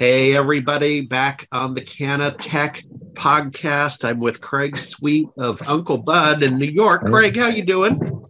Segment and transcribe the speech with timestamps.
[0.00, 2.82] Hey, everybody, back on the CannaTech
[3.12, 4.02] podcast.
[4.02, 7.02] I'm with Craig Sweet of Uncle Budd in New York.
[7.02, 8.24] Craig, how you doing?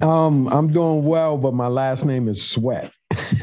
[0.00, 2.90] Um, I'm doing well, but my last name is Sweat.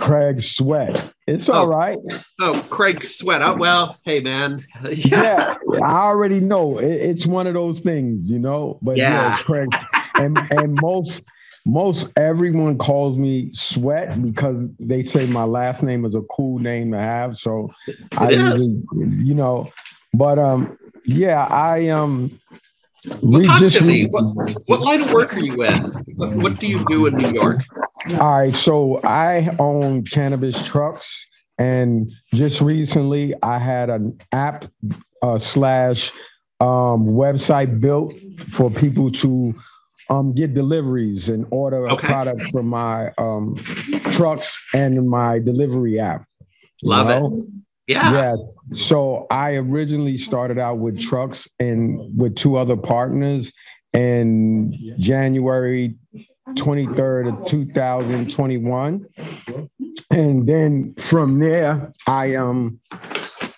[0.00, 1.12] Craig Sweat.
[1.28, 1.68] It's all Oh.
[1.68, 1.98] right.
[2.40, 3.42] Oh, Craig Sweat.
[3.42, 4.58] Oh, well, hey, man.
[4.90, 5.54] Yeah,
[5.84, 8.80] I already know it, it's one of those things, you know.
[8.82, 9.34] But yeah, Yeah.
[9.34, 9.68] it's Craig,
[10.16, 11.24] and and most
[11.66, 16.92] most everyone calls me Sweat because they say my last name is a cool name
[16.92, 17.36] to have.
[17.36, 17.72] So
[18.12, 18.82] I It usually,
[19.24, 19.70] you know,
[20.14, 22.40] but um, yeah, I um.
[23.22, 24.08] Well, talk just to me.
[24.08, 24.24] What,
[24.66, 25.74] what line of work are you in?
[26.16, 27.62] What, what do you do in New York?
[28.12, 31.26] All right, so I own cannabis trucks,
[31.58, 34.66] and just recently I had an app
[35.22, 36.12] uh, slash
[36.60, 38.14] um, website built
[38.52, 39.54] for people to
[40.10, 42.06] um, get deliveries and order Okay.
[42.06, 43.56] products from my um,
[44.10, 46.24] trucks and my delivery app.
[46.82, 47.22] Love it.
[47.86, 48.12] Yeah.
[48.12, 48.36] Yeah.
[48.74, 53.52] So I originally started out with trucks and with two other partners
[53.92, 55.94] in January
[56.54, 59.06] 23rd of 2021.
[60.10, 62.80] And then from there, I um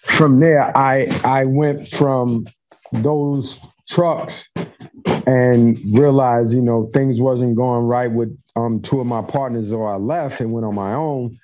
[0.06, 2.46] from there I I went from
[2.92, 4.48] those trucks
[5.28, 9.84] and realized, you know, things wasn't going right with um two of my partners, so
[9.84, 11.38] I left and went on my own.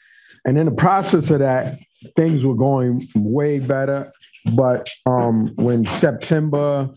[0.47, 1.79] And in the process of that,
[2.17, 4.13] things were going way better.
[4.55, 6.89] But um, when September,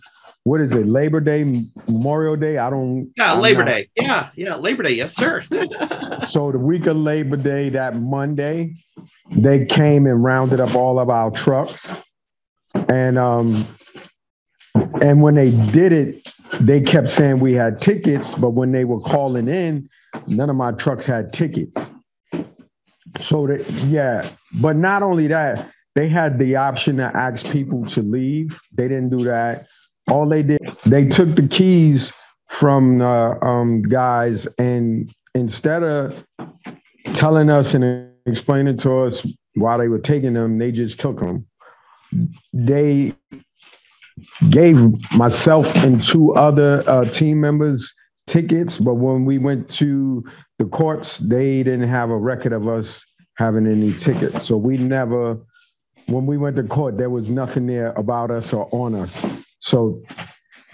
[0.43, 1.43] what is it, Labor Day,
[1.87, 2.57] Memorial Day?
[2.57, 3.11] I don't.
[3.17, 3.89] Yeah, I'm Labor not- Day.
[3.95, 4.93] Yeah, yeah, Labor Day.
[4.93, 5.43] Yes, sir.
[6.27, 8.73] So the week of Labor Day, that Monday,
[9.31, 11.93] they came and rounded up all of our trucks,
[12.89, 13.65] and um,
[15.01, 16.27] and when they did it,
[16.61, 19.89] they kept saying we had tickets, but when they were calling in,
[20.27, 21.93] none of my trucks had tickets.
[23.19, 24.29] So that yeah,
[24.61, 28.59] but not only that, they had the option to ask people to leave.
[28.73, 29.67] They didn't do that.
[30.09, 32.13] All they did, they took the keys
[32.49, 36.23] from the um, guys, and instead of
[37.13, 39.25] telling us and explaining to us
[39.55, 41.45] why they were taking them, they just took them.
[42.53, 43.13] They
[44.49, 44.77] gave
[45.13, 47.93] myself and two other uh, team members
[48.27, 50.23] tickets, but when we went to
[50.59, 53.03] the courts, they didn't have a record of us
[53.37, 54.45] having any tickets.
[54.45, 55.37] So we never,
[56.07, 59.17] when we went to court, there was nothing there about us or on us.
[59.59, 60.01] So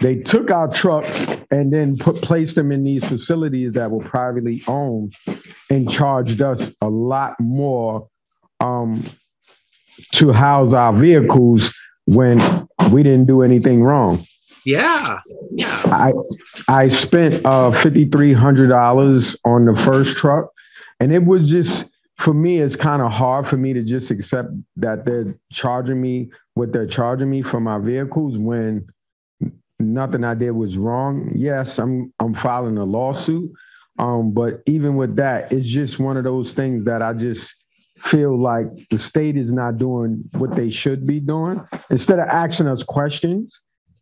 [0.02, 4.64] they took our trucks and then put placed them in these facilities that were privately
[4.68, 5.14] owned
[5.70, 8.08] and charged us a lot more
[8.60, 9.06] um,
[10.14, 11.74] to house our vehicles
[12.06, 14.25] when we didn't do anything wrong.
[14.66, 15.19] yeah,
[15.51, 15.81] yeah.
[15.85, 16.13] I
[16.67, 20.51] I spent uh fifty three hundred dollars on the first truck,
[20.99, 22.59] and it was just for me.
[22.59, 26.88] It's kind of hard for me to just accept that they're charging me what they're
[26.88, 28.88] charging me for my vehicles when
[29.79, 31.31] nothing I did was wrong.
[31.35, 33.51] Yes, I'm I'm filing a lawsuit,
[34.00, 37.53] um, but even with that, it's just one of those things that I just
[38.06, 41.62] feel like the state is not doing what they should be doing.
[41.90, 43.62] Instead of asking us questions,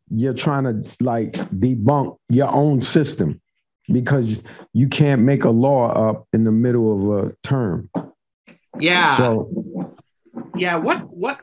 [0.09, 3.41] you're trying to like debunk your own system
[3.87, 4.41] because
[4.73, 7.89] you can't make a law up in the middle of a term.
[8.79, 9.17] Yeah.
[9.17, 9.95] So
[10.55, 11.39] yeah what what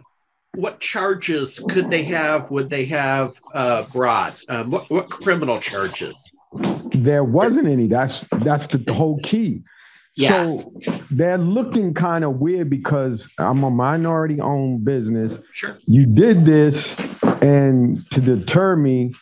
[0.54, 6.16] what charges could they have would they have uh brought um what, what criminal charges
[6.94, 7.86] there wasn't any.
[7.86, 9.62] That's that's the whole key.
[10.16, 10.28] Yeah.
[10.54, 10.72] So
[11.10, 15.38] they're looking kind of weird because I'm a minority owned business.
[15.52, 16.94] sure You did this
[17.40, 19.14] and to deter me,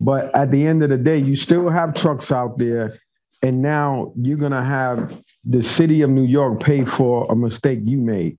[0.00, 2.98] but at the end of the day, you still have trucks out there.
[3.44, 5.12] And now you're gonna have
[5.44, 8.38] the city of New York pay for a mistake you made,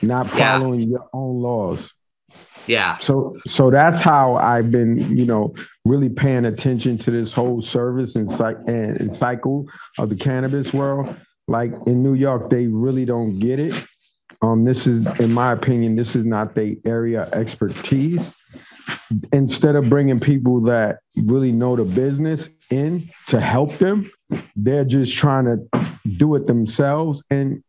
[0.00, 0.58] not Yeah.
[0.58, 1.92] following your own laws.
[2.68, 7.62] Yeah So so that's how I've been, you know, really paying attention to this whole
[7.62, 8.30] service and,
[8.68, 9.66] and cycle
[9.98, 11.14] of the cannabis world.
[11.48, 13.74] Like in New York, they really don't get it.
[14.42, 18.30] Um, this is, in my opinion, this is not the area expertise.
[19.32, 24.10] Instead of bringing people that really know the business in to help them,
[24.56, 27.22] they're just trying to do it themselves.
[27.30, 27.62] And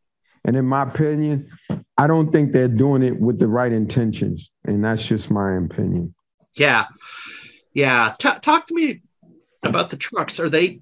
[0.45, 1.49] and in my opinion,
[1.97, 4.51] I don't think they're doing it with the right intentions.
[4.69, 6.13] And that's just my opinion.
[6.55, 6.85] yeah.
[7.73, 8.15] Yeah.
[8.19, 9.01] Ta talk to me
[9.63, 10.39] about the trucks.
[10.39, 10.81] Are they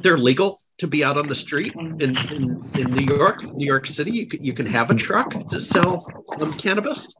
[0.00, 3.86] they're legal to be out on the street in in, in new york new york
[3.86, 4.10] city?
[4.12, 6.04] You can, you can have a truck to sell
[6.40, 7.14] um, cannabis?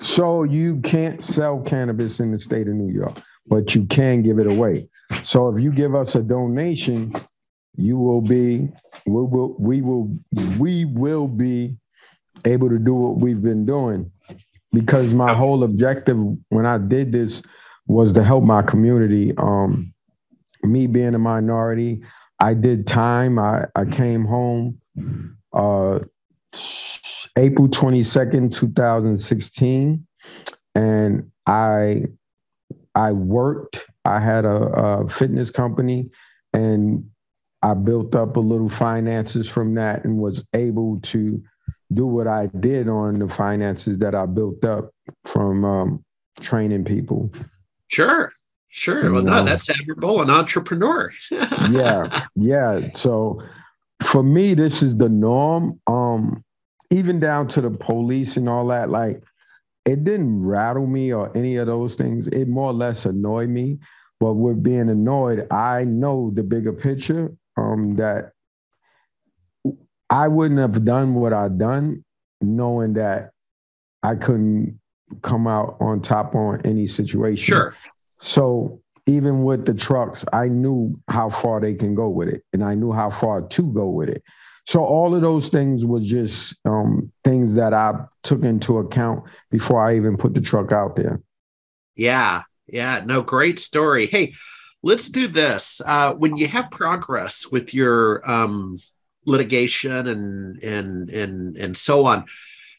[0.00, 4.38] So you can't sell cannabis in the state of New York, but you can give
[4.38, 4.88] it away.
[5.22, 7.12] So if you give us a donation,
[7.76, 8.68] you will be
[9.06, 10.16] we will we will
[10.58, 11.76] we will be
[12.44, 14.10] able to do what we've been doing
[14.74, 16.18] because my whole objective
[16.48, 17.42] when I did this
[17.86, 19.32] was to help my community.
[19.36, 19.92] Um,
[20.62, 22.02] me being a minority,
[22.40, 23.38] I did time.
[23.38, 24.80] I, I came home
[25.52, 26.00] uh,
[27.36, 30.06] April 22nd, 2016,
[30.74, 32.04] and I
[32.94, 33.84] I worked.
[34.04, 36.10] I had a, a fitness company,
[36.52, 37.04] and
[37.62, 41.42] I built up a little finances from that, and was able to
[41.94, 44.90] do what I did on the finances that I built up
[45.24, 46.04] from um,
[46.40, 47.30] training people.
[47.88, 48.32] Sure,
[48.68, 49.12] sure.
[49.12, 50.22] Well, no, that's admirable.
[50.22, 51.10] An entrepreneur.
[51.70, 52.90] yeah, yeah.
[52.94, 53.42] So
[54.02, 55.80] for me, this is the norm.
[55.86, 56.44] Um,
[56.90, 58.90] even down to the police and all that.
[58.90, 59.22] Like,
[59.84, 62.28] it didn't rattle me or any of those things.
[62.28, 63.78] It more or less annoyed me.
[64.20, 67.32] But with being annoyed, I know the bigger picture.
[67.56, 68.32] Um, that
[70.10, 72.04] I wouldn't have done what I've done,
[72.40, 73.30] knowing that
[74.02, 74.80] I couldn't
[75.22, 77.44] come out on top on any situation.
[77.44, 77.74] Sure.
[78.20, 82.64] So even with the trucks, I knew how far they can go with it, and
[82.64, 84.22] I knew how far to go with it.
[84.66, 87.92] So all of those things were just um, things that I
[88.22, 91.20] took into account before I even put the truck out there.
[91.96, 94.06] Yeah, yeah, no, great story.
[94.06, 94.34] Hey,
[94.82, 95.82] let's do this.
[95.84, 98.78] Uh, when you have progress with your um,
[99.26, 102.24] litigation and and and and so on,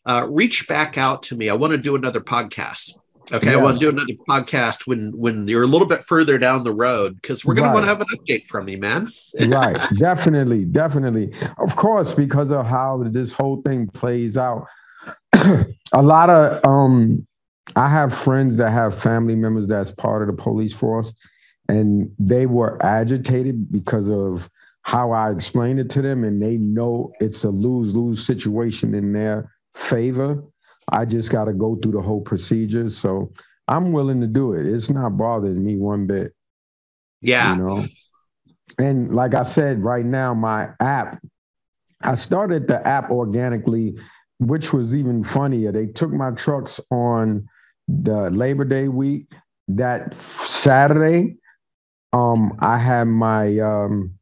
[0.06, 1.50] uh, reach back out to me.
[1.50, 2.92] I want to do another podcast.
[3.31, 3.56] Okay, yes.
[3.56, 6.71] I want to do another podcast when when you're a little bit further down the
[6.71, 7.71] road because we're going right.
[7.71, 9.07] to want to have an update from you, man.
[9.47, 11.33] right, definitely, definitely.
[11.57, 14.68] Of course, because of how this whole thing plays out.
[15.33, 17.25] a lot of um,
[17.75, 21.12] I have friends that have family members that's part of the police force,
[21.68, 24.47] and they were agitated because of
[24.85, 29.13] how I explained it to them, and they know it's a lose lose situation in
[29.13, 30.43] their favor
[30.91, 32.89] I just got to go through the whole procedure.
[32.89, 33.31] So
[33.67, 34.65] I'm willing to do it.
[34.65, 36.33] It's not bothering me one bit.
[37.21, 37.55] Yeah.
[37.55, 37.85] You know,
[38.77, 41.21] and like I said, right now, my app,
[42.01, 43.95] I started the app organically,
[44.39, 45.71] which was even funnier.
[45.71, 47.47] They took my trucks on
[47.87, 49.27] the Labor Day week.
[49.67, 50.13] That
[50.45, 51.37] Saturday,
[52.13, 54.13] um, I had my um,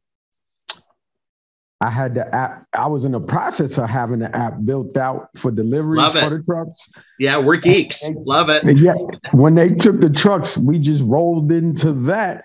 [1.84, 2.66] I had the app.
[2.72, 6.42] I was in the process of having the app built out for delivery for the
[6.42, 6.78] trucks.
[7.18, 8.00] Yeah, we're geeks.
[8.00, 8.78] They, Love it.
[8.78, 8.94] Yeah,
[9.32, 12.44] when they took the trucks, we just rolled into that.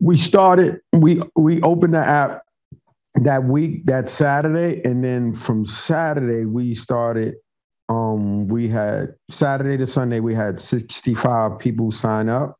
[0.00, 0.80] We started.
[0.94, 2.44] We we opened the app
[3.16, 7.34] that week, that Saturday, and then from Saturday we started.
[7.90, 12.56] Um, we had Saturday to Sunday we had sixty five people sign up.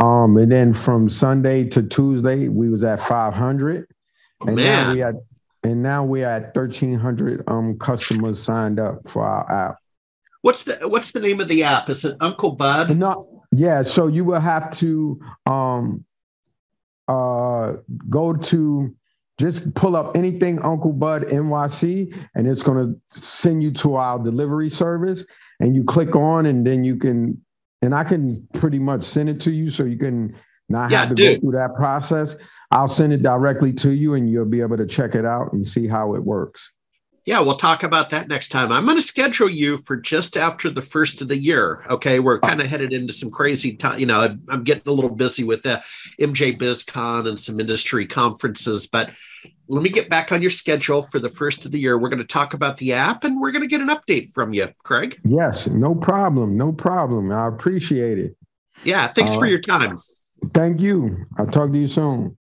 [0.00, 3.86] Um, and then from Sunday to Tuesday we was at five hundred
[4.42, 4.64] and Man.
[4.64, 5.16] now we had
[5.62, 9.76] and now we had 1300 um customers signed up for our app.
[10.42, 11.90] What's the what's the name of the app?
[11.90, 12.96] Is it Uncle Budd?
[12.96, 16.04] No, yeah, so you will have to um
[17.08, 17.74] uh
[18.08, 18.94] go to
[19.38, 24.18] just pull up anything Uncle Budd NYC and it's going to send you to our
[24.18, 25.24] delivery service
[25.60, 27.42] and you click on and then you can
[27.80, 30.36] and I can pretty much send it to you so you can
[30.68, 31.36] not yeah, have to dude.
[31.36, 32.36] go through that process.
[32.70, 35.66] I'll send it directly to you and you'll be able to check it out and
[35.66, 36.70] see how it works.
[37.26, 38.72] Yeah, we'll talk about that next time.
[38.72, 41.84] I'm going to schedule you for just after the first of the year.
[41.90, 44.00] Okay, we're kind of headed into some crazy time.
[44.00, 45.82] You know, I'm getting a little busy with the
[46.18, 49.10] MJ BizCon and some industry conferences, but
[49.68, 51.98] let me get back on your schedule for the first of the year.
[51.98, 54.54] We're going to talk about the app and we're going to get an update from
[54.54, 55.20] you, Craig.
[55.24, 56.56] Yes, no problem.
[56.56, 57.30] No problem.
[57.30, 58.36] I appreciate it.
[58.82, 59.98] Yeah, thanks uh, for your time.
[60.54, 61.26] Thank you.
[61.36, 62.36] I'll talk to you soon.